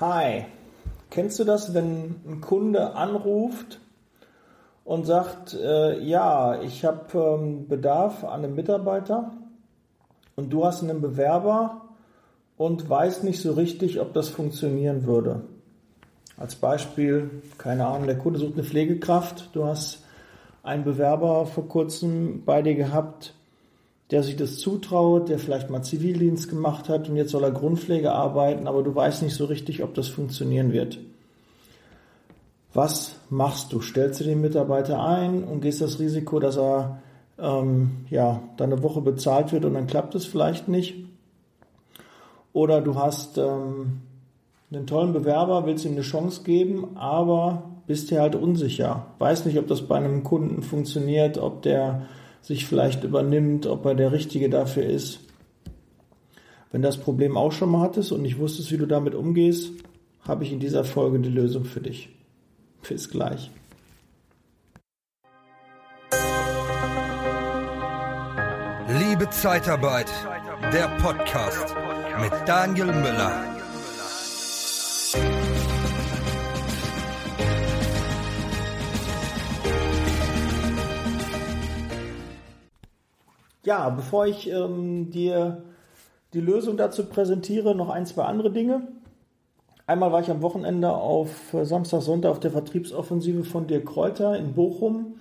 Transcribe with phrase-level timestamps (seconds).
[0.00, 0.46] Hi,
[1.08, 3.78] kennst du das, wenn ein Kunde anruft
[4.82, 9.30] und sagt, äh, ja, ich habe ähm, Bedarf an einem Mitarbeiter
[10.34, 11.82] und du hast einen Bewerber
[12.56, 15.42] und weißt nicht so richtig, ob das funktionieren würde.
[16.36, 20.02] Als Beispiel, keine Ahnung, der Kunde sucht eine Pflegekraft, du hast
[20.64, 23.32] einen Bewerber vor kurzem bei dir gehabt,
[24.14, 28.12] der sich das zutraut, der vielleicht mal Zivildienst gemacht hat und jetzt soll er Grundpflege
[28.12, 31.00] arbeiten, aber du weißt nicht so richtig, ob das funktionieren wird.
[32.74, 33.80] Was machst du?
[33.80, 37.02] Stellst du den Mitarbeiter ein und gehst das Risiko, dass er
[37.40, 40.94] ähm, ja, dann eine Woche bezahlt wird und dann klappt es vielleicht nicht?
[42.52, 44.02] Oder du hast ähm,
[44.72, 49.06] einen tollen Bewerber, willst ihm eine Chance geben, aber bist dir halt unsicher.
[49.18, 52.06] Weiß nicht, ob das bei einem Kunden funktioniert, ob der
[52.44, 55.20] sich vielleicht übernimmt, ob er der Richtige dafür ist.
[56.70, 59.72] Wenn das Problem auch schon mal hattest und nicht wusstest, wie du damit umgehst,
[60.20, 62.10] habe ich in dieser Folge die Lösung für dich.
[62.86, 63.50] Bis gleich.
[68.98, 70.10] Liebe Zeitarbeit,
[70.72, 71.74] der Podcast
[72.20, 73.53] mit Daniel Müller.
[83.64, 85.62] Ja, bevor ich ähm, dir
[86.34, 88.88] die Lösung dazu präsentiere, noch ein, zwei andere Dinge.
[89.86, 94.36] Einmal war ich am Wochenende auf äh, Samstag, Sonntag auf der Vertriebsoffensive von Dirk Kräuter
[94.36, 95.16] in Bochum.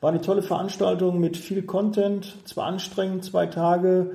[0.00, 4.12] War eine tolle Veranstaltung mit viel Content, zwar anstrengend, zwei Tage,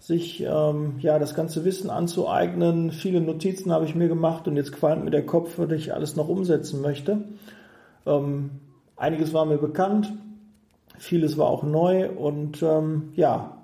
[0.00, 2.92] sich ähm, ja das ganze Wissen anzueignen.
[2.92, 6.14] Viele Notizen habe ich mir gemacht und jetzt qualmt mir der Kopf, was ich alles
[6.14, 7.24] noch umsetzen möchte.
[8.06, 8.50] Ähm,
[8.96, 10.12] einiges war mir bekannt,
[10.98, 13.58] Vieles war auch neu und ähm, ja,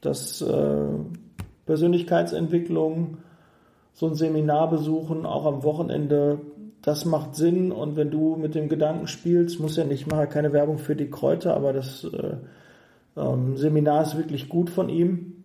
[0.00, 0.88] das äh,
[1.66, 3.18] Persönlichkeitsentwicklung,
[3.92, 6.38] so ein Seminar besuchen, auch am Wochenende,
[6.82, 10.52] das macht Sinn und wenn du mit dem Gedanken spielst, muss ja nicht, mache keine
[10.52, 12.36] Werbung für die Kräuter, aber das äh,
[13.16, 15.44] ähm, Seminar ist wirklich gut von ihm,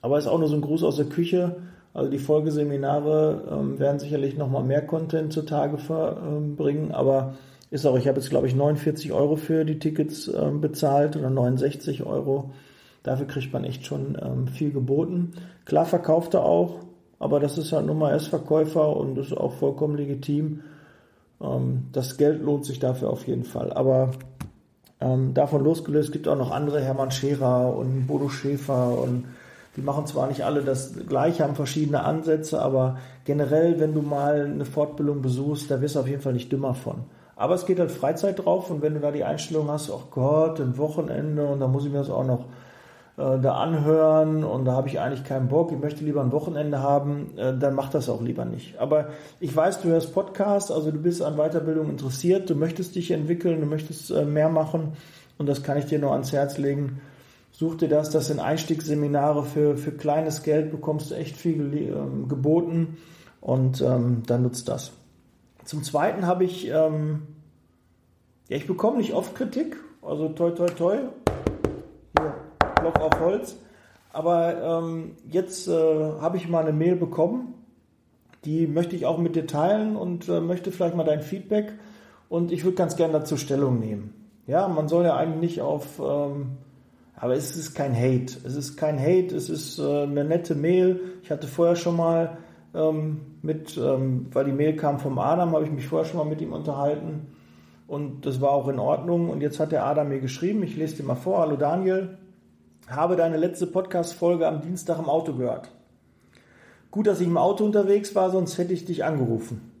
[0.00, 1.56] aber ist auch nur so ein Gruß aus der Küche.
[1.94, 7.34] Also die Folgeseminare ähm, werden sicherlich nochmal mehr Content zutage verbringen, ähm, aber
[7.72, 11.30] ist auch, ich habe jetzt glaube ich 49 Euro für die Tickets ähm, bezahlt oder
[11.30, 12.50] 69 Euro.
[13.02, 15.32] Dafür kriegt man echt schon ähm, viel geboten.
[15.64, 16.80] Klar verkauft er auch,
[17.18, 20.60] aber das ist halt Nummer S Verkäufer und ist auch vollkommen legitim.
[21.40, 23.72] Ähm, das Geld lohnt sich dafür auf jeden Fall.
[23.72, 24.10] Aber
[25.00, 29.24] ähm, davon losgelöst gibt auch noch andere, Hermann Scherer und Bodo Schäfer und
[29.76, 34.44] die machen zwar nicht alle das gleiche, haben verschiedene Ansätze, aber generell, wenn du mal
[34.44, 37.06] eine Fortbildung besuchst, da wirst du auf jeden Fall nicht dümmer von.
[37.42, 40.60] Aber es geht halt Freizeit drauf und wenn du da die Einstellung hast, oh Gott,
[40.60, 42.44] ein Wochenende und da muss ich mir das auch noch
[43.16, 46.78] äh, da anhören und da habe ich eigentlich keinen Bock, ich möchte lieber ein Wochenende
[46.78, 48.78] haben, äh, dann mach das auch lieber nicht.
[48.78, 49.08] Aber
[49.40, 53.60] ich weiß, du hörst Podcasts, also du bist an Weiterbildung interessiert, du möchtest dich entwickeln,
[53.60, 54.92] du möchtest äh, mehr machen
[55.36, 57.00] und das kann ich dir nur ans Herz legen.
[57.50, 62.28] Such dir das, das sind Einstiegsseminare für, für kleines Geld, bekommst du echt viel ähm,
[62.28, 62.98] geboten
[63.40, 64.92] und ähm, dann nutzt das.
[65.64, 67.22] Zum Zweiten habe ich, ähm,
[68.48, 70.98] ja, ich bekomme nicht oft Kritik, also toi, toi, toi.
[72.18, 72.34] Hier,
[72.76, 73.56] Klopf auf Holz.
[74.12, 77.54] Aber ähm, jetzt äh, habe ich mal eine Mail bekommen,
[78.44, 81.72] die möchte ich auch mit dir teilen und äh, möchte vielleicht mal dein Feedback
[82.28, 84.14] und ich würde ganz gerne dazu Stellung nehmen.
[84.46, 86.58] Ja, man soll ja eigentlich nicht auf, ähm,
[87.14, 88.36] aber es ist kein Hate.
[88.44, 91.00] Es ist kein Hate, es ist äh, eine nette Mail.
[91.22, 92.36] Ich hatte vorher schon mal
[92.74, 96.26] ähm, mit, ähm, weil die Mail kam vom Adam, habe ich mich vorher schon mal
[96.26, 97.28] mit ihm unterhalten
[97.92, 99.28] und das war auch in Ordnung.
[99.28, 102.16] Und jetzt hat der Adam mir geschrieben, ich lese dir mal vor, hallo Daniel,
[102.88, 105.70] habe deine letzte Podcast-Folge am Dienstag im Auto gehört.
[106.90, 109.72] Gut, dass ich im Auto unterwegs war, sonst hätte ich dich angerufen.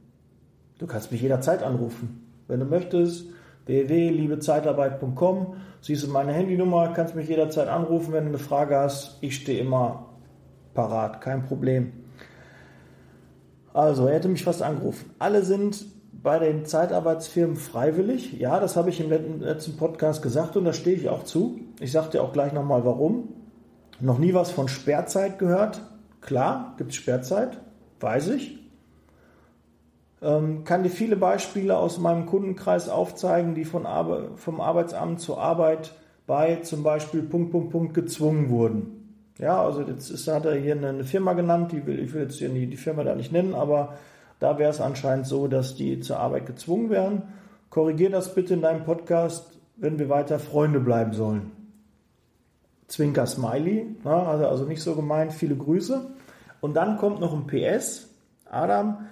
[0.78, 2.26] Du kannst mich jederzeit anrufen.
[2.48, 3.26] Wenn du möchtest,
[3.66, 9.18] www.liebezeitarbeit.com, siehst du meine Handynummer, kannst mich jederzeit anrufen, wenn du eine Frage hast.
[9.22, 10.06] Ich stehe immer
[10.74, 11.92] parat, kein Problem.
[13.74, 15.10] Also, er hätte mich fast angerufen.
[15.18, 15.84] Alle sind
[16.22, 18.34] bei den Zeitarbeitsfirmen freiwillig.
[18.34, 19.10] Ja, das habe ich im
[19.40, 21.60] letzten Podcast gesagt und da stehe ich auch zu.
[21.80, 23.28] Ich sage dir auch gleich nochmal warum.
[24.00, 25.82] Noch nie was von Sperrzeit gehört.
[26.20, 27.58] Klar, gibt es Sperrzeit,
[28.00, 28.58] weiß ich.
[30.22, 35.40] Ähm, kann dir viele Beispiele aus meinem Kundenkreis aufzeigen, die von Arbe vom Arbeitsamt zur
[35.40, 35.92] Arbeit
[36.28, 39.01] bei zum Beispiel Punkt, Punkt, Punkt gezwungen wurden.
[39.38, 42.36] Ja, also jetzt ist, hat er hier eine Firma genannt, die will, ich will jetzt
[42.36, 43.94] hier die, die Firma da nicht nennen, aber
[44.38, 47.22] da wäre es anscheinend so, dass die zur Arbeit gezwungen wären.
[47.70, 51.52] Korrigier das bitte in deinem Podcast, wenn wir weiter Freunde bleiben sollen.
[52.88, 56.10] Zwinker Smiley, na, also, also nicht so gemeint, viele Grüße.
[56.60, 58.08] Und dann kommt noch ein PS.
[58.50, 59.06] Adam,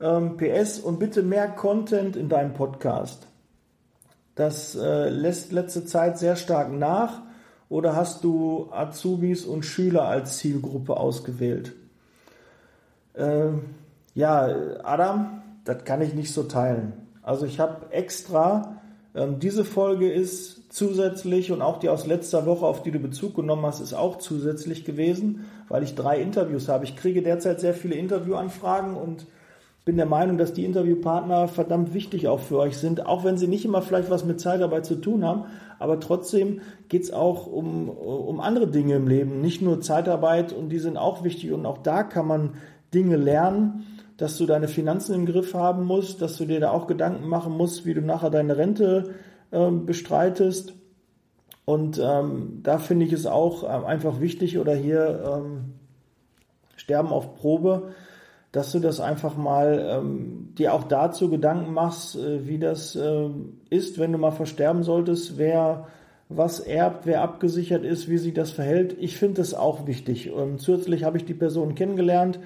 [0.00, 3.28] Ähm, PS und bitte mehr Content in deinem Podcast.
[4.34, 7.22] Das äh, lässt letzte Zeit sehr stark nach.
[7.74, 11.72] Oder hast du Azubis und Schüler als Zielgruppe ausgewählt?
[13.14, 13.48] Äh,
[14.14, 14.48] ja,
[14.84, 16.92] Adam, das kann ich nicht so teilen.
[17.24, 18.80] Also ich habe extra,
[19.16, 23.34] ähm, diese Folge ist zusätzlich und auch die aus letzter Woche, auf die du Bezug
[23.34, 26.84] genommen hast, ist auch zusätzlich gewesen, weil ich drei Interviews habe.
[26.84, 29.26] Ich kriege derzeit sehr viele Interviewanfragen und
[29.84, 33.48] bin der Meinung, dass die Interviewpartner verdammt wichtig auch für euch sind, auch wenn sie
[33.48, 35.46] nicht immer vielleicht was mit Zeitarbeit zu tun haben,
[35.84, 40.78] aber trotzdem geht's auch um, um andere Dinge im Leben, nicht nur Zeitarbeit und die
[40.78, 41.52] sind auch wichtig.
[41.52, 42.54] Und auch da kann man
[42.94, 43.84] Dinge lernen,
[44.16, 47.54] dass du deine Finanzen im Griff haben musst, dass du dir da auch Gedanken machen
[47.54, 49.10] musst, wie du nachher deine Rente
[49.50, 50.72] äh, bestreitest.
[51.66, 54.58] Und ähm, da finde ich es auch äh, einfach wichtig.
[54.58, 55.74] Oder hier ähm,
[56.76, 57.90] Sterben auf Probe,
[58.54, 63.28] dass du das einfach mal ähm, dir auch dazu Gedanken machst, äh, wie das äh,
[63.68, 65.88] ist, wenn du mal versterben solltest, wer
[66.28, 68.94] was erbt, wer abgesichert ist, wie sich das verhält.
[69.00, 70.30] Ich finde das auch wichtig.
[70.30, 72.38] Und zusätzlich habe ich die Person kennengelernt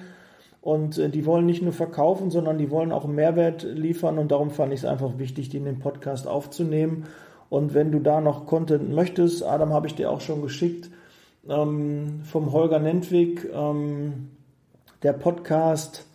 [0.61, 4.31] und äh, die wollen nicht nur verkaufen, sondern die wollen auch einen Mehrwert liefern und
[4.31, 7.05] darum fand ich es einfach wichtig, die in den Podcast aufzunehmen.
[7.49, 10.89] Und wenn du da noch Content möchtest, Adam habe ich dir auch schon geschickt,
[11.47, 14.29] ähm, vom Holger Nentwig, ähm,
[15.03, 16.05] der Podcast,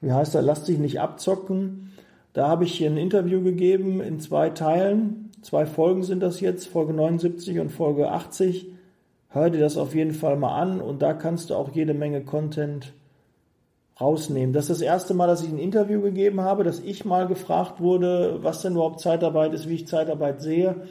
[0.00, 1.92] wie heißt er, Lass dich nicht abzocken.
[2.32, 5.30] Da habe ich hier ein Interview gegeben in zwei Teilen.
[5.42, 8.66] Zwei Folgen sind das jetzt, Folge 79 und Folge 80.
[9.28, 12.24] Hör dir das auf jeden Fall mal an und da kannst du auch jede Menge
[12.24, 12.92] Content
[14.00, 14.52] rausnehmen.
[14.52, 17.80] Das ist das erste Mal, dass ich ein Interview gegeben habe, dass ich mal gefragt
[17.80, 20.82] wurde, was denn überhaupt Zeitarbeit ist, wie ich Zeitarbeit sehe.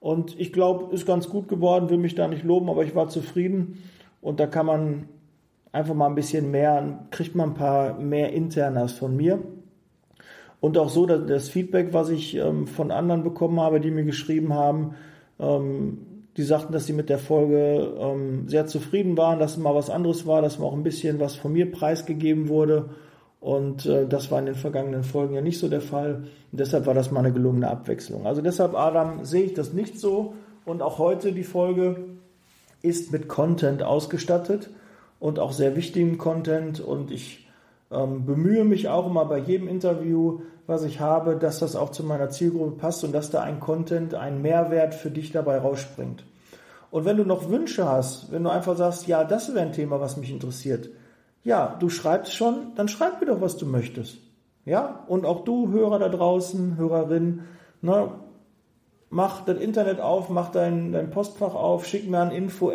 [0.00, 3.08] Und ich glaube, ist ganz gut geworden, will mich da nicht loben, aber ich war
[3.08, 3.82] zufrieden.
[4.20, 5.08] Und da kann man
[5.74, 9.40] einfach mal ein bisschen mehr, kriegt man ein paar mehr Internas von mir.
[10.60, 14.54] Und auch so, das Feedback, was ich ähm, von anderen bekommen habe, die mir geschrieben
[14.54, 14.94] haben,
[15.38, 16.06] ähm,
[16.36, 19.90] die sagten, dass sie mit der Folge ähm, sehr zufrieden waren, dass es mal was
[19.90, 22.90] anderes war, dass mal auch ein bisschen was von mir preisgegeben wurde.
[23.40, 26.24] Und äh, das war in den vergangenen Folgen ja nicht so der Fall.
[26.50, 28.26] Und deshalb war das mal eine gelungene Abwechslung.
[28.26, 30.34] Also deshalb, Adam, sehe ich das nicht so.
[30.64, 31.96] Und auch heute die Folge
[32.80, 34.70] ist mit Content ausgestattet
[35.18, 36.80] und auch sehr wichtigem Content.
[36.80, 37.48] Und ich
[37.90, 42.04] ähm, bemühe mich auch immer bei jedem Interview, was ich habe, dass das auch zu
[42.04, 46.24] meiner Zielgruppe passt und dass da ein Content, ein Mehrwert für dich dabei rausspringt.
[46.90, 50.00] Und wenn du noch Wünsche hast, wenn du einfach sagst, ja, das wäre ein Thema,
[50.00, 50.90] was mich interessiert,
[51.42, 54.18] ja, du schreibst schon, dann schreib mir doch, was du möchtest.
[54.64, 57.42] Ja, und auch du, Hörer da draußen, Hörerin,
[57.82, 58.12] ne,
[59.10, 62.70] mach das Internet auf, mach dein, dein Postfach auf, schick mir an info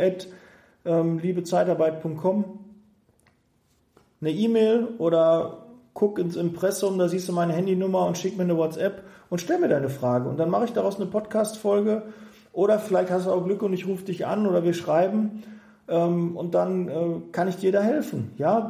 [0.85, 2.59] ähm, liebezeitarbeit.com
[4.21, 8.57] eine E-Mail oder guck ins Impressum, da siehst du meine Handynummer und schick mir eine
[8.57, 10.29] WhatsApp und stell mir deine Frage.
[10.29, 12.03] Und dann mache ich daraus eine Podcast-Folge.
[12.51, 15.43] Oder vielleicht hast du auch Glück und ich rufe dich an oder wir schreiben.
[15.87, 18.31] Ähm, und dann äh, kann ich dir da helfen.
[18.37, 18.67] Ja,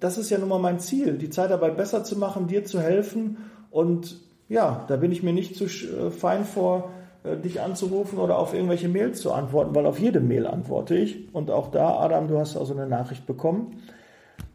[0.00, 3.38] das ist ja nun mal mein Ziel, die Zeitarbeit besser zu machen, dir zu helfen.
[3.70, 6.90] Und ja, da bin ich mir nicht zu äh, fein vor,
[7.24, 11.32] dich anzurufen oder auf irgendwelche Mails zu antworten, weil auf jede Mail antworte ich.
[11.34, 13.82] Und auch da, Adam, du hast also eine Nachricht bekommen.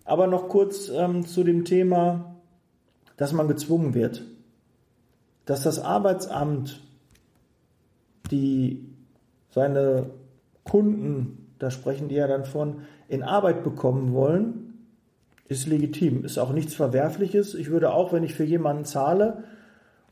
[0.03, 2.35] Aber noch kurz ähm, zu dem Thema,
[3.15, 4.23] dass man gezwungen wird.
[5.45, 6.81] Dass das Arbeitsamt
[8.31, 8.85] die
[9.49, 10.09] seine
[10.65, 14.85] Kunden, da sprechen die ja dann von, in Arbeit bekommen wollen,
[15.47, 17.55] ist legitim, ist auch nichts Verwerfliches.
[17.55, 19.45] Ich würde auch, wenn ich für jemanden zahle,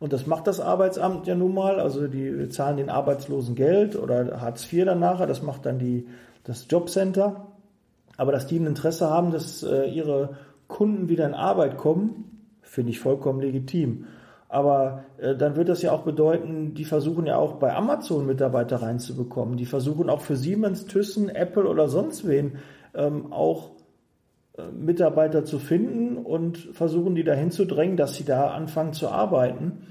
[0.05, 4.39] und das macht das Arbeitsamt ja nun mal, also die zahlen den Arbeitslosen Geld oder
[4.39, 6.05] Hartz IV dann nachher, das macht dann die,
[6.43, 7.47] das Jobcenter.
[8.15, 12.91] Aber dass die ein Interesse haben, dass äh, ihre Kunden wieder in Arbeit kommen, finde
[12.91, 14.05] ich vollkommen legitim.
[14.47, 18.83] Aber äh, dann wird das ja auch bedeuten, die versuchen ja auch bei Amazon Mitarbeiter
[18.83, 19.57] reinzubekommen.
[19.57, 22.59] Die versuchen auch für Siemens, Thyssen, Apple oder sonst wen
[22.93, 23.71] ähm, auch
[24.71, 29.83] Mitarbeiter zu finden und versuchen die dahin zu drängen, dass sie da anfangen zu arbeiten.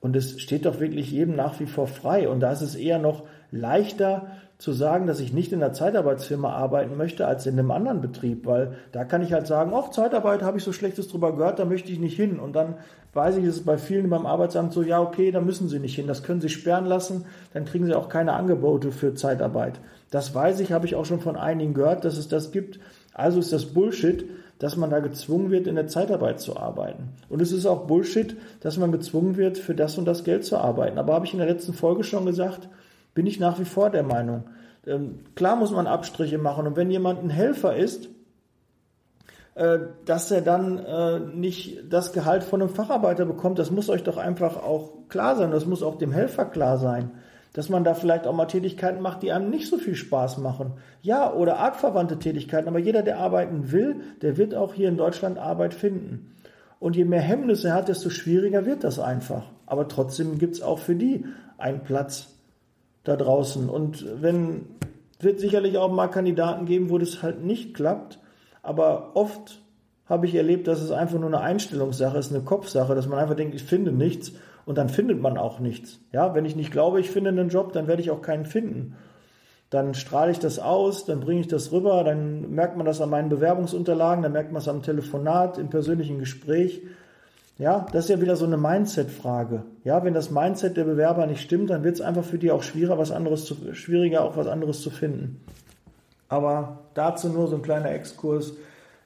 [0.00, 2.28] Und es steht doch wirklich jedem nach wie vor frei.
[2.28, 6.50] Und da ist es eher noch leichter zu sagen, dass ich nicht in einer Zeitarbeitsfirma
[6.50, 10.42] arbeiten möchte als in einem anderen Betrieb, weil da kann ich halt sagen, oh, Zeitarbeit
[10.42, 12.38] habe ich so Schlechtes drüber gehört, da möchte ich nicht hin.
[12.38, 12.76] Und dann
[13.12, 15.94] weiß ich, ist es bei vielen beim Arbeitsamt so, ja, okay, da müssen sie nicht
[15.94, 19.80] hin, das können sie sperren lassen, dann kriegen sie auch keine Angebote für Zeitarbeit.
[20.10, 22.80] Das weiß ich, habe ich auch schon von einigen gehört, dass es das gibt.
[23.16, 24.24] Also ist das Bullshit
[24.58, 27.10] dass man da gezwungen wird, in der Zeitarbeit zu arbeiten.
[27.28, 30.56] Und es ist auch Bullshit, dass man gezwungen wird, für das und das Geld zu
[30.56, 30.98] arbeiten.
[30.98, 32.68] Aber habe ich in der letzten Folge schon gesagt,
[33.14, 34.44] bin ich nach wie vor der Meinung.
[34.86, 36.66] Ähm, klar muss man Abstriche machen.
[36.66, 38.08] Und wenn jemand ein Helfer ist,
[39.56, 43.58] äh, dass er dann äh, nicht das Gehalt von einem Facharbeiter bekommt.
[43.58, 45.50] Das muss euch doch einfach auch klar sein.
[45.50, 47.10] Das muss auch dem Helfer klar sein.
[47.56, 50.74] Dass man da vielleicht auch mal Tätigkeiten macht, die einem nicht so viel Spaß machen.
[51.00, 52.68] Ja, oder artverwandte Tätigkeiten.
[52.68, 56.34] Aber jeder, der arbeiten will, der wird auch hier in Deutschland Arbeit finden.
[56.80, 59.44] Und je mehr Hemmnisse er hat, desto schwieriger wird das einfach.
[59.64, 61.24] Aber trotzdem gibt's auch für die
[61.56, 62.28] einen Platz
[63.04, 63.70] da draußen.
[63.70, 64.66] Und wenn,
[65.18, 68.18] wird sicherlich auch mal Kandidaten geben, wo das halt nicht klappt.
[68.62, 69.62] Aber oft
[70.04, 73.34] habe ich erlebt, dass es einfach nur eine Einstellungssache ist, eine Kopfsache, dass man einfach
[73.34, 74.32] denkt, ich finde nichts
[74.66, 76.00] und dann findet man auch nichts.
[76.12, 78.96] Ja, wenn ich nicht glaube, ich finde einen Job, dann werde ich auch keinen finden.
[79.70, 83.10] Dann strahle ich das aus, dann bringe ich das rüber, dann merkt man das an
[83.10, 86.82] meinen Bewerbungsunterlagen, dann merkt man es am Telefonat, im persönlichen Gespräch.
[87.58, 89.62] Ja, das ist ja wieder so eine Mindset-Frage.
[89.82, 92.62] Ja, wenn das Mindset der Bewerber nicht stimmt, dann wird es einfach für die auch
[92.62, 95.40] schwieriger, was anderes zu, schwieriger, auch was anderes zu finden.
[96.28, 98.54] Aber dazu nur so ein kleiner Exkurs.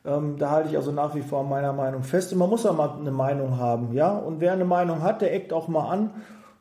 [0.04, 2.32] Ähm, da halte ich also nach wie vor meiner Meinung fest.
[2.32, 4.16] Und man muss ja mal eine Meinung haben, ja.
[4.16, 6.10] Und wer eine Meinung hat, der eckt auch mal an.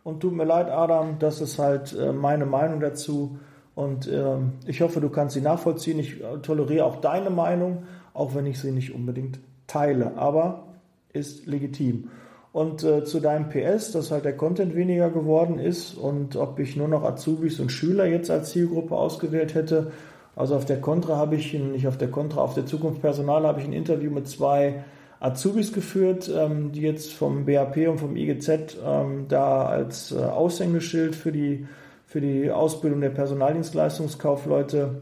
[0.03, 3.37] Und tut mir leid, Adam, das ist halt äh, meine Meinung dazu.
[3.75, 5.99] Und äh, ich hoffe, du kannst sie nachvollziehen.
[5.99, 10.17] Ich äh, toleriere auch deine Meinung, auch wenn ich sie nicht unbedingt teile.
[10.17, 10.67] Aber
[11.13, 12.09] ist legitim.
[12.51, 16.75] Und äh, zu deinem PS, dass halt der Content weniger geworden ist und ob ich
[16.75, 19.91] nur noch Azubis und Schüler jetzt als Zielgruppe ausgewählt hätte,
[20.39, 23.59] also auf der Contra habe ich, nicht auf der Contra, auf der Zukunft Personal habe
[23.59, 24.85] ich ein Interview mit zwei
[25.19, 31.13] Azubis geführt, ähm, die jetzt vom BAP und vom IGZ ähm, da als äh, Aushängeschild
[31.13, 31.67] für die,
[32.05, 35.01] für die Ausbildung der Personaldienstleistungskaufleute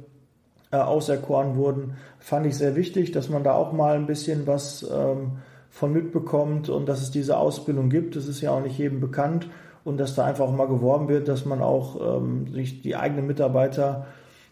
[0.71, 1.97] äh, auserkoren wurden.
[2.17, 5.33] Fand ich sehr wichtig, dass man da auch mal ein bisschen was ähm,
[5.69, 8.15] von mitbekommt und dass es diese Ausbildung gibt.
[8.15, 9.47] Das ist ja auch nicht jedem bekannt
[9.83, 13.27] und dass da einfach auch mal geworben wird, dass man auch ähm, sich die eigenen
[13.27, 14.07] Mitarbeiter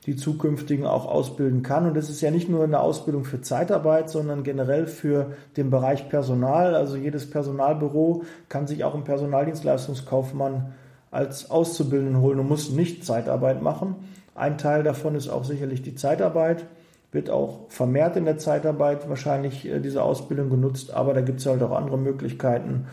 [0.05, 1.88] die zukünftigen auch ausbilden kann.
[1.88, 6.09] Und das ist ja nicht nur eine Ausbildung für Zeitarbeit, sondern generell für den Bereich
[6.09, 6.75] Personal.
[6.75, 10.74] Also jedes Personalbüro kann sich auch einen Personaldienstleistungskaufmann
[11.09, 13.95] als Auszubildenden holen und muss nicht Zeitarbeit machen.
[14.35, 16.65] Ein Teil davon ist auch sicherlich die Zeitarbeit,
[17.12, 21.45] wird auch vermehrt in der Zeitarbeit wahrscheinlich äh, diese Ausbildung genutzt, aber da gibt es
[21.45, 22.88] halt auch andere Möglichkeiten.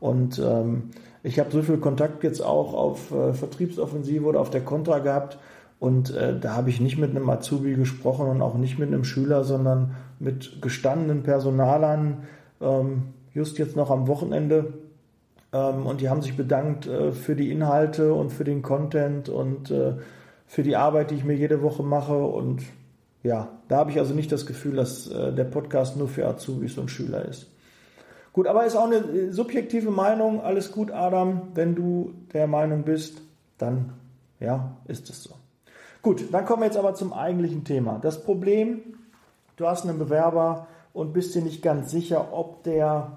[0.00, 0.90] Und ähm,
[1.22, 5.38] ich habe so viel Kontakt jetzt auch auf äh, Vertriebsoffensive oder auf der Contra gehabt,
[5.80, 9.04] und äh, da habe ich nicht mit einem Azubi gesprochen und auch nicht mit einem
[9.04, 12.24] Schüler, sondern mit gestandenen Personalern,
[12.60, 14.74] ähm, just jetzt noch am Wochenende.
[15.52, 19.70] Ähm, und die haben sich bedankt äh, für die Inhalte und für den Content und
[19.70, 19.94] äh,
[20.46, 22.16] für die Arbeit, die ich mir jede Woche mache.
[22.16, 22.62] Und
[23.22, 26.76] ja, da habe ich also nicht das Gefühl, dass äh, der Podcast nur für Azubis
[26.76, 27.46] und Schüler ist.
[28.32, 30.40] Gut, aber ist auch eine äh, subjektive Meinung.
[30.40, 31.48] Alles gut, Adam.
[31.54, 33.22] Wenn du der Meinung bist,
[33.58, 33.92] dann
[34.40, 35.37] ja, ist es so.
[36.02, 37.98] Gut, dann kommen wir jetzt aber zum eigentlichen Thema.
[38.00, 38.80] Das Problem,
[39.56, 43.16] du hast einen Bewerber und bist dir nicht ganz sicher, ob der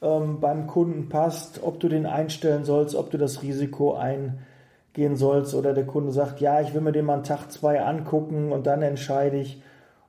[0.00, 5.54] ähm, beim Kunden passt, ob du den einstellen sollst, ob du das Risiko eingehen sollst
[5.54, 8.66] oder der Kunde sagt, ja, ich will mir den mal einen Tag, zwei angucken und
[8.66, 9.60] dann entscheide ich.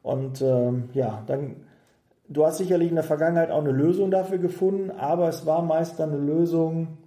[0.03, 1.55] Und ähm, ja, dann,
[2.27, 5.99] du hast sicherlich in der Vergangenheit auch eine Lösung dafür gefunden, aber es war meist
[5.99, 6.99] dann eine Lösung,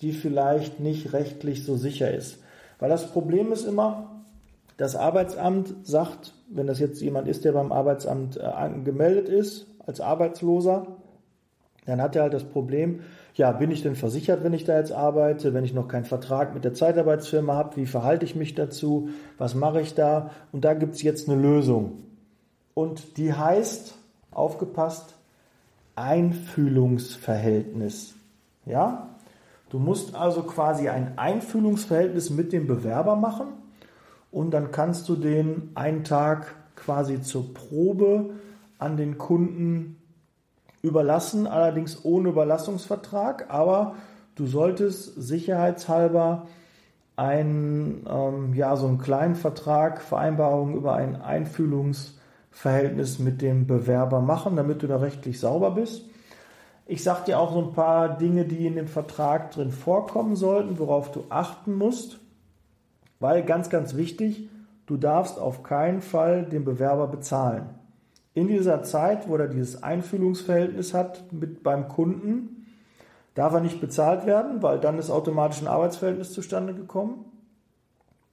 [0.00, 2.38] die vielleicht nicht rechtlich so sicher ist.
[2.78, 4.22] Weil das Problem ist immer,
[4.76, 10.00] das Arbeitsamt sagt, wenn das jetzt jemand ist, der beim Arbeitsamt äh, gemeldet ist als
[10.00, 10.86] Arbeitsloser,
[11.86, 13.00] dann hat er halt das Problem,
[13.34, 16.54] ja, bin ich denn versichert, wenn ich da jetzt arbeite, wenn ich noch keinen Vertrag
[16.54, 19.08] mit der Zeitarbeitsfirma habe, wie verhalte ich mich dazu,
[19.38, 20.30] was mache ich da?
[20.52, 21.92] Und da gibt es jetzt eine Lösung.
[22.74, 23.94] Und die heißt,
[24.30, 25.14] aufgepasst,
[25.94, 28.14] Einfühlungsverhältnis.
[28.66, 29.08] Ja?
[29.70, 33.48] Du musst also quasi ein Einfühlungsverhältnis mit dem Bewerber machen
[34.30, 38.30] und dann kannst du den einen Tag quasi zur Probe
[38.78, 39.96] an den Kunden
[40.82, 43.96] überlassen, allerdings ohne Überlassungsvertrag, aber
[44.36, 46.46] du solltest sicherheitshalber
[47.16, 54.54] einen, ähm, ja, so einen kleinen Vertrag, Vereinbarung über ein Einfühlungsverhältnis mit dem Bewerber machen,
[54.54, 56.07] damit du da rechtlich sauber bist.
[56.90, 60.78] Ich sage dir auch so ein paar Dinge, die in dem Vertrag drin vorkommen sollten,
[60.78, 62.18] worauf du achten musst.
[63.20, 64.48] Weil ganz, ganz wichtig,
[64.86, 67.68] du darfst auf keinen Fall den Bewerber bezahlen.
[68.32, 72.66] In dieser Zeit, wo er dieses Einfühlungsverhältnis hat mit beim Kunden,
[73.34, 77.26] darf er nicht bezahlt werden, weil dann ist automatisch ein Arbeitsverhältnis zustande gekommen.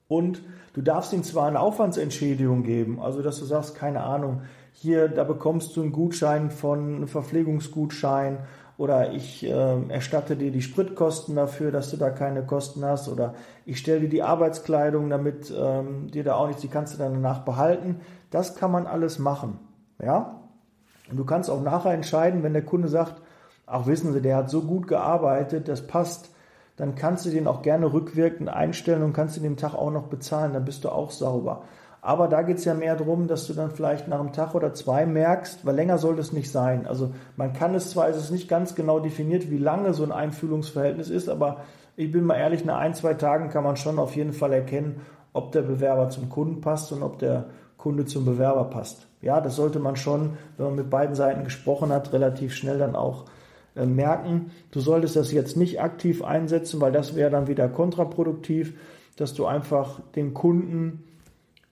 [0.08, 0.42] Und
[0.74, 5.24] du darfst ihm zwar eine Aufwandsentschädigung geben, also dass du sagst, keine Ahnung, hier, da
[5.24, 8.38] bekommst du einen Gutschein von, einen Verpflegungsgutschein
[8.78, 13.34] oder ich äh, erstatte dir die Spritkosten dafür, dass du da keine Kosten hast oder
[13.64, 17.14] ich stelle dir die Arbeitskleidung, damit ähm, dir da auch nichts, die kannst du dann
[17.14, 18.00] danach behalten.
[18.30, 19.58] Das kann man alles machen.
[20.00, 20.42] Ja?
[21.10, 23.22] Und du kannst auch nachher entscheiden, wenn der Kunde sagt,
[23.64, 26.30] ach wissen Sie, der hat so gut gearbeitet, das passt,
[26.76, 30.08] dann kannst du den auch gerne rückwirkend einstellen und kannst ihn den Tag auch noch
[30.08, 31.62] bezahlen, dann bist du auch sauber.
[32.02, 34.74] Aber da geht es ja mehr darum, dass du dann vielleicht nach einem Tag oder
[34.74, 36.86] zwei merkst, weil länger soll das nicht sein.
[36.86, 40.12] Also man kann es zwar, es ist nicht ganz genau definiert, wie lange so ein
[40.12, 41.62] Einfühlungsverhältnis ist, aber
[41.96, 45.00] ich bin mal ehrlich, nach ein, zwei Tagen kann man schon auf jeden Fall erkennen,
[45.32, 49.08] ob der Bewerber zum Kunden passt und ob der Kunde zum Bewerber passt.
[49.20, 52.94] Ja, das sollte man schon, wenn man mit beiden Seiten gesprochen hat, relativ schnell dann
[52.94, 53.24] auch
[53.76, 54.50] äh, merken.
[54.70, 58.74] Du solltest das jetzt nicht aktiv einsetzen, weil das wäre dann wieder kontraproduktiv,
[59.16, 61.04] dass du einfach den Kunden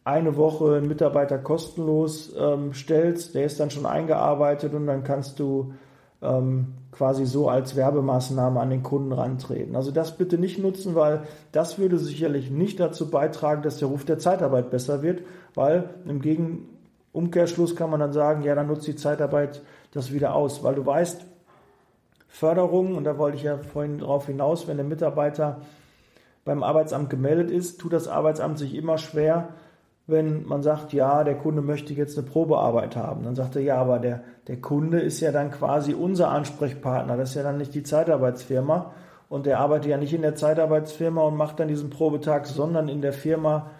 [0.05, 5.41] eine Woche einen Mitarbeiter kostenlos ähm, stellst, der ist dann schon eingearbeitet und dann kannst
[5.41, 5.73] du
[6.21, 9.75] ähm, quasi so als Werbemaßnahme an den Kunden rantreten.
[9.75, 14.05] Also das bitte nicht nutzen, weil das würde sicherlich nicht dazu beitragen, dass der Ruf
[14.05, 15.23] der Zeitarbeit besser wird,
[15.55, 20.63] weil im Gegenumkehrschluss kann man dann sagen, ja, dann nutzt die Zeitarbeit das wieder aus,
[20.63, 21.25] weil du weißt,
[22.35, 25.61] Förderung, und da wollte ich ja vorhin drauf hinaus, wenn der Mitarbeiter
[26.45, 29.51] beim Arbeitsamt gemeldet ist, tut das Arbeitsamt sich immer schwer,
[30.09, 33.23] wenn man sagt, ja, der Kunde möchte jetzt eine Probearbeit haben.
[33.23, 37.17] Dann sagt er, ja, aber der, der Kunde ist ja dann quasi unser Ansprechpartner.
[37.17, 38.91] Das ist ja dann nicht die Zeitarbeitsfirma.
[39.29, 43.01] Und der arbeitet ja nicht in der Zeitarbeitsfirma und macht dann diesen Probetag, sondern in
[43.01, 43.71] der Firma,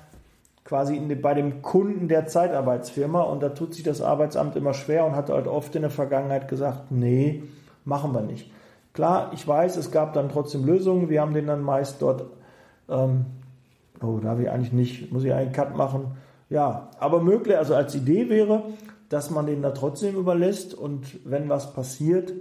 [0.65, 3.21] quasi in, bei dem Kunden der Zeitarbeitsfirma.
[3.23, 6.47] Und da tut sich das Arbeitsamt immer schwer und hat halt oft in der Vergangenheit
[6.47, 7.43] gesagt, nee,
[7.85, 8.51] machen wir nicht.
[8.93, 11.09] Klar, ich weiß, es gab dann trotzdem Lösungen.
[11.09, 12.27] Wir haben den dann meist dort
[12.89, 13.27] ähm,
[14.03, 16.17] oh, da habe ich eigentlich nicht, muss ich einen Cut machen.
[16.51, 18.63] Ja, aber möglich, also als Idee wäre,
[19.09, 22.33] dass man den da trotzdem überlässt und wenn was passiert,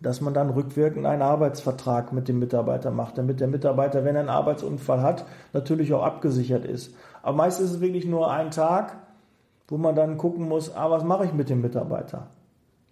[0.00, 4.20] dass man dann rückwirkend einen Arbeitsvertrag mit dem Mitarbeiter macht, damit der Mitarbeiter, wenn er
[4.20, 6.94] einen Arbeitsunfall hat, natürlich auch abgesichert ist.
[7.22, 8.96] Aber meist ist es wirklich nur ein Tag,
[9.66, 12.28] wo man dann gucken muss, ah, was mache ich mit dem Mitarbeiter?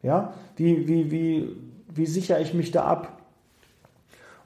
[0.06, 1.56] Ja, wie, wie, wie,
[1.92, 3.20] wie sichere ich mich da ab?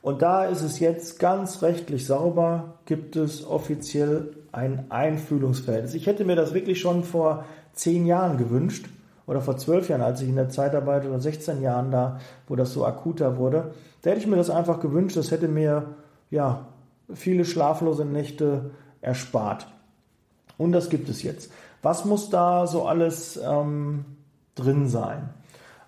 [0.00, 5.92] Und da ist es jetzt ganz rechtlich sauber, gibt es offiziell ein Einfühlungsverhältnis.
[5.92, 8.86] Ich hätte mir das wirklich schon vor zehn Jahren gewünscht
[9.26, 12.72] oder vor zwölf Jahren, als ich in der Zeitarbeit oder 16 Jahren da, wo das
[12.72, 13.74] so akuter wurde.
[14.00, 15.18] Da hätte ich mir das einfach gewünscht.
[15.18, 15.88] Das hätte mir
[16.30, 16.68] ja
[17.12, 18.70] viele schlaflose Nächte
[19.02, 19.66] erspart.
[20.56, 21.52] Und das gibt es jetzt.
[21.82, 24.06] Was muss da so alles ähm,
[24.54, 25.28] drin sein?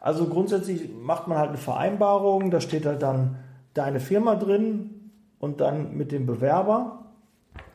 [0.03, 3.37] Also grundsätzlich macht man halt eine Vereinbarung, da steht halt dann
[3.73, 7.05] deine Firma drin und dann mit dem Bewerber,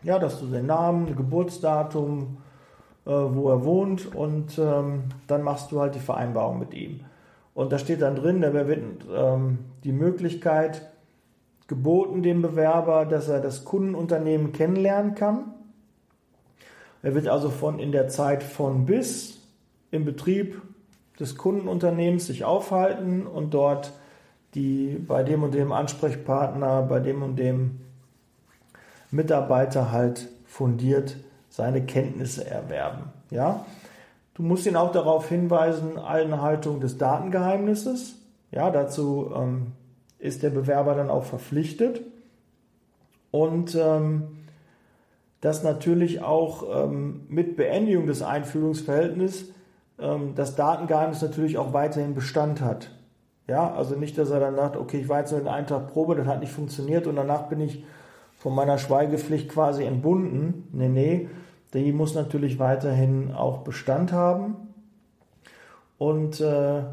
[0.04, 2.40] ja, dass du den Namen, Geburtsdatum,
[3.06, 7.00] äh, wo er wohnt und ähm, dann machst du halt die Vereinbarung mit ihm.
[7.54, 10.82] Und da steht dann drin, da wird ähm, die Möglichkeit
[11.68, 15.54] geboten dem Bewerber, dass er das Kundenunternehmen kennenlernen kann.
[17.02, 19.40] Er wird also von in der Zeit von bis
[19.92, 20.62] im Betrieb
[21.20, 23.94] des Kundenunternehmens sich aufhalten und dort
[24.54, 27.80] die bei dem und dem Ansprechpartner, bei dem und dem
[29.12, 31.18] Mitarbeiter halt fundiert
[31.50, 33.12] seine Kenntnisse erwerben.
[33.30, 33.66] Ja?
[34.34, 38.16] Du musst ihn auch darauf hinweisen, Einhaltung des Datengeheimnisses.
[38.52, 39.74] Ja, dazu ähm,
[40.20, 42.02] ist der Bewerber dann auch verpflichtet.
[43.32, 44.38] Und ähm,
[45.42, 49.52] dass natürlich auch ähm, mit Beendigung des Einführungsverhältnisses
[50.00, 52.92] ähm, das Datengeheimnis natürlich auch weiterhin Bestand hat.
[53.48, 55.94] Ja, also nicht, dass er dann sagt, okay, ich war jetzt nur in einen Tag
[55.94, 57.84] Probe, das hat nicht funktioniert und danach bin ich
[58.38, 60.68] von meiner Schweigepflicht quasi entbunden.
[60.74, 61.30] Nee, nee,
[61.74, 64.56] die muss natürlich weiterhin auch Bestand haben.
[65.98, 66.84] Und äh,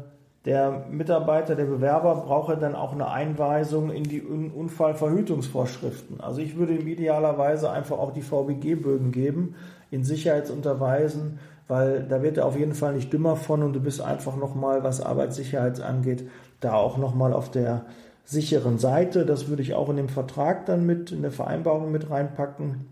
[0.45, 6.21] der Mitarbeiter, der Bewerber braucht dann auch eine Einweisung in die Unfallverhütungsvorschriften.
[6.21, 9.55] Also ich würde ihm idealerweise einfach auch die VBG-Bögen geben,
[9.91, 14.01] in Sicherheitsunterweisen, weil da wird er auf jeden Fall nicht dümmer von und du bist
[14.01, 17.85] einfach nochmal, was Arbeitssicherheit angeht, da auch nochmal auf der
[18.23, 19.25] sicheren Seite.
[19.25, 22.85] Das würde ich auch in dem Vertrag dann mit, in der Vereinbarung mit reinpacken.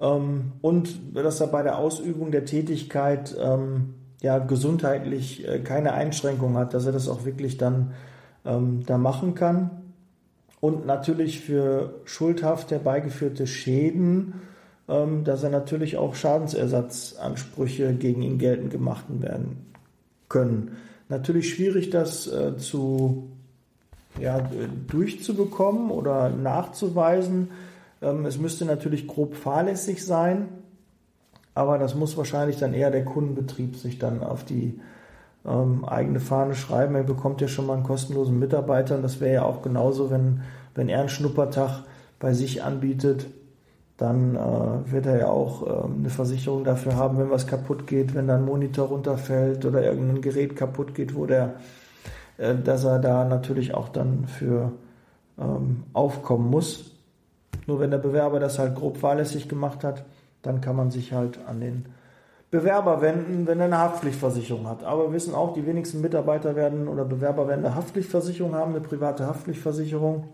[0.00, 6.56] Ähm, und dass er bei der Ausübung der Tätigkeit ähm, ja gesundheitlich äh, keine Einschränkung
[6.56, 7.92] hat, dass er das auch wirklich dann
[8.44, 9.70] ähm, da machen kann.
[10.60, 14.34] Und natürlich für schuldhaft herbeigeführte Schäden
[14.88, 19.66] ähm, dass er natürlich auch Schadensersatzansprüche gegen ihn geltend gemacht werden
[20.28, 20.76] können.
[21.08, 23.28] Natürlich schwierig, das äh, zu
[24.20, 24.40] ja,
[24.88, 27.50] durchzubekommen oder nachzuweisen.
[28.02, 30.48] Ähm, es müsste natürlich grob fahrlässig sein,
[31.54, 34.80] aber das muss wahrscheinlich dann eher der Kundenbetrieb sich dann auf die
[35.46, 36.94] ähm, eigene Fahne schreiben.
[36.94, 40.42] Er bekommt ja schon mal einen kostenlosen Mitarbeiter und das wäre ja auch genauso, wenn,
[40.74, 41.84] wenn er einen Schnuppertag
[42.18, 43.26] bei sich anbietet
[43.98, 48.14] dann äh, wird er ja auch äh, eine Versicherung dafür haben, wenn was kaputt geht,
[48.14, 51.56] wenn da ein Monitor runterfällt oder irgendein Gerät kaputt geht, wo der,
[52.38, 54.72] äh, dass er da natürlich auch dann für
[55.36, 56.92] ähm, aufkommen muss.
[57.66, 60.04] Nur wenn der Bewerber das halt grob fahrlässig gemacht hat,
[60.42, 61.86] dann kann man sich halt an den
[62.52, 64.84] Bewerber wenden, wenn er eine Haftpflichtversicherung hat.
[64.84, 68.80] Aber wir wissen auch, die wenigsten Mitarbeiter werden oder Bewerber werden eine Haftpflichtversicherung haben, eine
[68.80, 70.28] private Haftpflichtversicherung.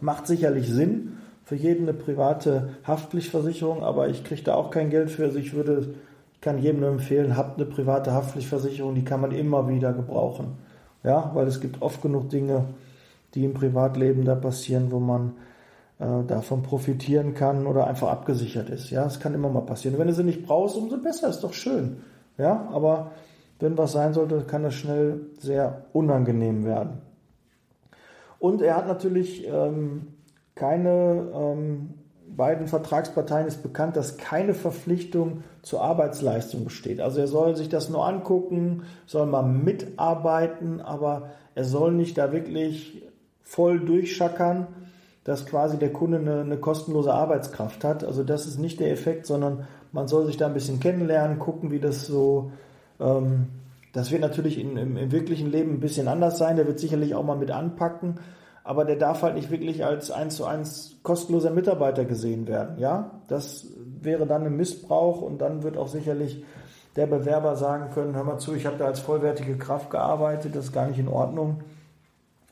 [0.00, 5.10] Macht sicherlich Sinn für jeden eine private Haftpflichtversicherung, aber ich kriege da auch kein Geld
[5.10, 5.24] für.
[5.24, 5.94] Also ich würde,
[6.34, 10.58] ich kann jedem nur empfehlen, habt eine private Haftpflichtversicherung, die kann man immer wieder gebrauchen.
[11.04, 12.64] Ja, weil es gibt oft genug Dinge,
[13.34, 15.32] die im Privatleben da passieren, wo man
[15.98, 18.90] äh, davon profitieren kann oder einfach abgesichert ist.
[18.90, 19.98] Ja, es kann immer mal passieren.
[19.98, 21.98] wenn du sie nicht brauchst, umso besser, ist doch schön.
[22.38, 23.12] Ja, aber
[23.58, 27.02] wenn was sein sollte, kann das schnell sehr unangenehm werden.
[28.38, 30.11] Und er hat natürlich ähm,
[30.54, 31.94] keine, ähm,
[32.28, 37.00] beiden Vertragsparteien ist bekannt, dass keine Verpflichtung zur Arbeitsleistung besteht.
[37.00, 42.32] Also er soll sich das nur angucken, soll mal mitarbeiten, aber er soll nicht da
[42.32, 43.02] wirklich
[43.42, 44.68] voll durchschackern
[45.24, 48.04] dass quasi der Kunde eine, eine, kostenlose Arbeitskraft hat.
[48.04, 51.70] Also das ist nicht der Effekt, sondern man soll sich da ein bisschen kennenlernen, gucken,
[51.70, 52.52] wie das so.
[52.98, 53.46] Ähm,
[53.92, 56.56] das wird natürlich in, im, im, wirklichen Leben ein bisschen anders sein.
[56.56, 58.16] Der wird sicherlich auch mal mit anpacken,
[58.64, 62.78] aber der darf halt nicht wirklich als eins zu eins kostenloser Mitarbeiter gesehen werden.
[62.78, 63.66] Ja, das
[64.00, 66.44] wäre dann ein Missbrauch und dann wird auch sicherlich
[66.96, 70.66] der Bewerber sagen können: Hör mal zu, ich habe da als vollwertige Kraft gearbeitet, das
[70.66, 71.60] ist gar nicht in Ordnung.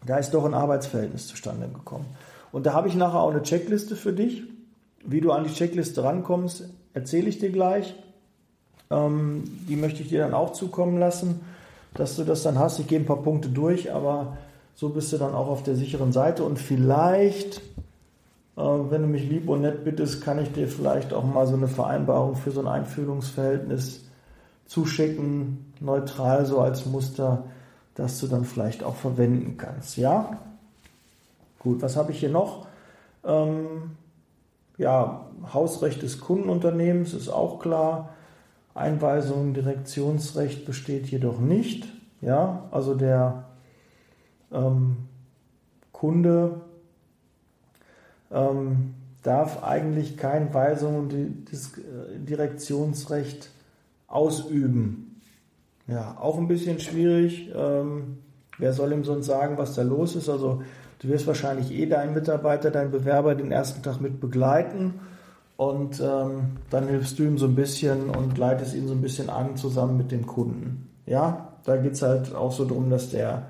[0.04, 2.06] Da ist doch ein Arbeitsverhältnis zustande gekommen.
[2.52, 4.44] Und da habe ich nachher auch eine Checkliste für dich.
[5.04, 7.94] Wie du an die Checkliste rankommst, erzähle ich dir gleich.
[8.90, 11.40] Ähm, die möchte ich dir dann auch zukommen lassen,
[11.94, 12.78] dass du das dann hast.
[12.78, 14.38] Ich gehe ein paar Punkte durch, aber
[14.80, 16.42] so bist du dann auch auf der sicheren Seite.
[16.42, 17.58] Und vielleicht,
[18.56, 21.54] äh, wenn du mich lieb und nett bittest, kann ich dir vielleicht auch mal so
[21.54, 24.06] eine Vereinbarung für so ein Einfühlungsverhältnis
[24.64, 27.44] zuschicken, neutral so als Muster,
[27.94, 29.98] dass du dann vielleicht auch verwenden kannst.
[29.98, 30.38] Ja?
[31.58, 32.66] Gut, was habe ich hier noch?
[33.22, 33.96] Ähm,
[34.78, 38.14] ja, Hausrecht des Kundenunternehmens ist auch klar.
[38.72, 41.86] Einweisung, Direktionsrecht besteht jedoch nicht.
[42.22, 43.49] Ja, also der
[44.52, 44.96] ähm,
[45.92, 46.60] Kunde
[48.30, 51.28] ähm, darf eigentlich kein Weisung und äh,
[52.18, 53.50] Direktionsrecht
[54.06, 55.20] ausüben.
[55.86, 57.50] Ja, auch ein bisschen schwierig.
[57.54, 58.18] Ähm,
[58.58, 60.28] wer soll ihm sonst sagen, was da los ist?
[60.28, 60.62] Also
[61.00, 65.00] Du wirst wahrscheinlich eh deinen Mitarbeiter, deinen Bewerber den ersten Tag mit begleiten
[65.56, 69.30] und ähm, dann hilfst du ihm so ein bisschen und leitest ihn so ein bisschen
[69.30, 70.90] an zusammen mit dem Kunden.
[71.06, 73.46] Ja, da geht es halt auch so darum, dass der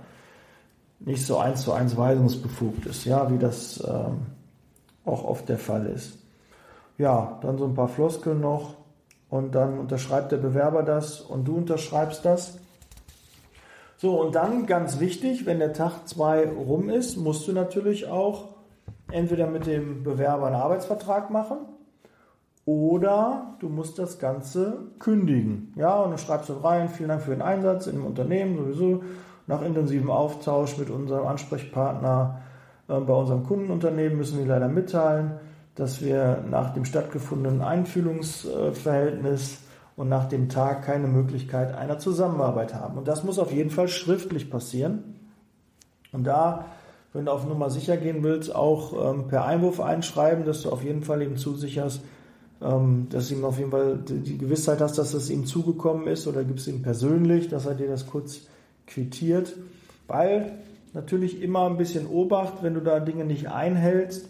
[1.01, 4.27] nicht so eins zu eins weisungsbefugt ist, ja, wie das ähm,
[5.05, 6.19] auch oft der Fall ist.
[6.99, 8.75] Ja, dann so ein paar Floskeln noch
[9.31, 12.59] und dann unterschreibt der Bewerber das und du unterschreibst das.
[13.97, 18.49] So, und dann ganz wichtig, wenn der Tag zwei rum ist, musst du natürlich auch
[19.11, 21.59] entweder mit dem Bewerber einen Arbeitsvertrag machen
[22.65, 25.73] oder du musst das Ganze kündigen.
[25.77, 29.03] Ja, und dann schreibst du rein, vielen Dank für den Einsatz in dem Unternehmen sowieso.
[29.51, 32.41] Nach intensivem Austausch mit unserem Ansprechpartner
[32.87, 35.33] äh, bei unserem Kundenunternehmen müssen wir leider mitteilen,
[35.75, 39.59] dass wir nach dem stattgefundenen Einfühlungsverhältnis
[39.97, 42.97] und nach dem Tag keine Möglichkeit einer Zusammenarbeit haben.
[42.97, 45.17] Und das muss auf jeden Fall schriftlich passieren.
[46.13, 46.67] Und da,
[47.13, 50.85] wenn du auf Nummer sicher gehen willst, auch ähm, per Einwurf einschreiben, dass du auf
[50.85, 52.03] jeden Fall ihm zusicherst,
[52.63, 56.29] ähm, dass ihm auf jeden Fall die, die Gewissheit hast, dass es ihm zugekommen ist
[56.29, 58.43] oder gibst ihm persönlich, dass er dir das kurz
[58.91, 59.55] quittiert.
[60.07, 60.53] Weil
[60.93, 64.29] natürlich immer ein bisschen Obacht, wenn du da Dinge nicht einhältst,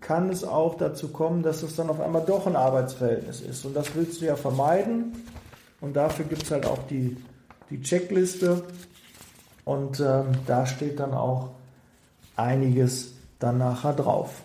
[0.00, 3.64] kann es auch dazu kommen, dass es dann auf einmal doch ein Arbeitsverhältnis ist.
[3.64, 5.12] Und das willst du ja vermeiden.
[5.80, 7.16] Und dafür gibt es halt auch die,
[7.70, 8.62] die Checkliste.
[9.64, 11.50] Und ähm, da steht dann auch
[12.36, 14.42] einiges dann nachher drauf.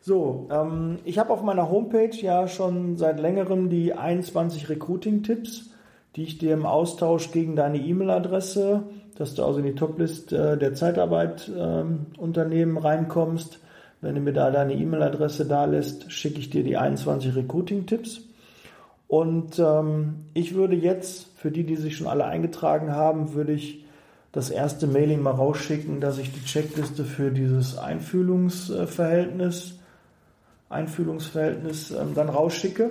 [0.00, 5.70] So, ähm, ich habe auf meiner Homepage ja schon seit längerem die 21 Recruiting-Tipps,
[6.16, 8.84] die ich dir im Austausch gegen deine E-Mail-Adresse,
[9.16, 13.58] dass du also in die Toplist äh, der Zeitarbeit-Unternehmen ähm, reinkommst,
[14.00, 18.20] wenn du mir da deine E-Mail-Adresse da lässt, schicke ich dir die 21 Recruiting-Tipps.
[19.08, 23.84] Und ähm, ich würde jetzt, für die, die sich schon alle eingetragen haben, würde ich
[24.32, 29.78] das erste Mailing mal rausschicken, dass ich die Checkliste für dieses Einfühlungsverhältnis,
[30.68, 32.90] Einfühlungsverhältnis ähm, dann rausschicke.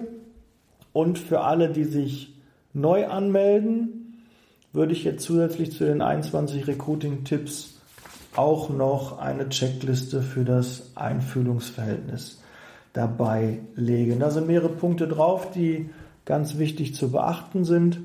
[0.94, 2.33] Und für alle, die sich
[2.74, 4.24] neu anmelden,
[4.72, 7.80] würde ich jetzt zusätzlich zu den 21 Recruiting-Tipps
[8.36, 12.42] auch noch eine Checkliste für das Einfühlungsverhältnis
[12.94, 14.20] dabei legen.
[14.20, 15.90] Da sind mehrere Punkte drauf, die
[16.26, 18.00] ganz wichtig zu beachten sind.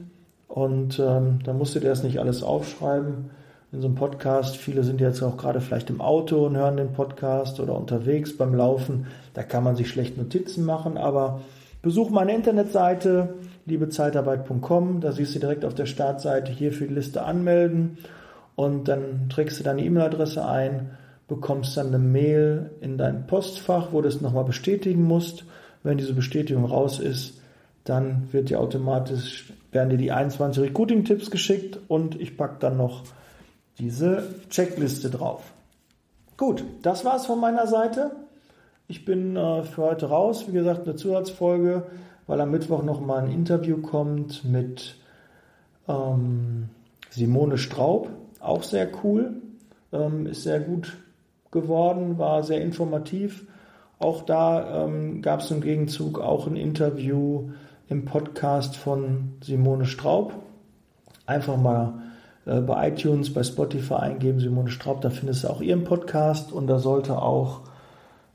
[0.48, 3.30] Und ähm, da du dir das nicht alles aufschreiben
[3.70, 4.56] in so einem Podcast.
[4.56, 8.54] Viele sind jetzt auch gerade vielleicht im Auto und hören den Podcast oder unterwegs beim
[8.54, 9.06] Laufen.
[9.34, 11.42] Da kann man sich schlecht Notizen machen, aber
[11.82, 13.34] besuch meine Internetseite
[13.68, 15.00] liebezeitarbeit.com.
[15.00, 17.98] Da siehst du direkt auf der Startseite hier für die Liste anmelden
[18.56, 20.90] und dann trägst du deine E-Mail-Adresse ein,
[21.28, 25.44] bekommst dann eine Mail in dein Postfach, wo du es nochmal bestätigen musst.
[25.84, 27.40] Wenn diese Bestätigung raus ist,
[27.84, 33.04] dann wird dir automatisch, werden dir die 21 Recruiting-Tipps geschickt und ich packe dann noch
[33.78, 35.52] diese Checkliste drauf.
[36.36, 38.10] Gut, das war's von meiner Seite.
[38.88, 40.46] Ich bin äh, für heute raus.
[40.48, 41.86] Wie gesagt, eine Zusatzfolge,
[42.28, 44.94] weil am Mittwoch noch mal ein Interview kommt mit
[45.88, 46.68] ähm,
[47.10, 48.10] Simone Straub.
[48.38, 49.42] Auch sehr cool.
[49.92, 50.98] Ähm, ist sehr gut
[51.50, 53.46] geworden, war sehr informativ.
[53.98, 57.48] Auch da ähm, gab es im Gegenzug auch ein Interview
[57.88, 60.34] im Podcast von Simone Straub.
[61.24, 61.94] Einfach mal
[62.44, 66.66] äh, bei iTunes, bei Spotify eingeben, Simone Straub, da findest du auch ihren Podcast und
[66.66, 67.62] da sollte auch,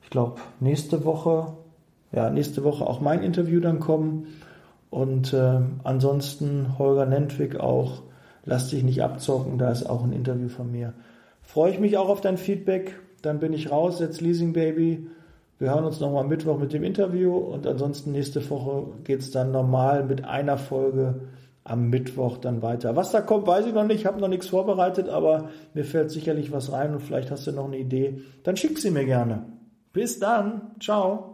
[0.01, 1.53] ich glaube, nächste Woche,
[2.13, 4.27] ja, nächste Woche auch mein Interview dann kommen.
[4.89, 8.03] Und äh, ansonsten Holger Nentwig auch,
[8.45, 10.93] lass dich nicht abzocken, da ist auch ein Interview von mir.
[11.41, 12.99] Freue ich mich auch auf dein Feedback.
[13.23, 15.07] Dann bin ich raus, jetzt Leasing Baby.
[15.57, 19.51] Wir hören uns nochmal Mittwoch mit dem Interview und ansonsten nächste Woche geht es dann
[19.51, 21.21] normal mit einer Folge
[21.63, 22.95] am Mittwoch dann weiter.
[22.95, 26.11] Was da kommt, weiß ich noch nicht, ich habe noch nichts vorbereitet, aber mir fällt
[26.11, 28.21] sicherlich was rein und vielleicht hast du noch eine Idee.
[28.43, 29.45] Dann schick sie mir gerne.
[29.93, 30.73] Bis dann.
[30.81, 31.32] Ciao.